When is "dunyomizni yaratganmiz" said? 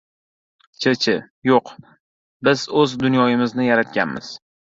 3.05-4.35